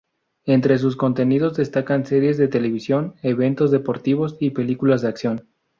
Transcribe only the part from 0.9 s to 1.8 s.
contenidos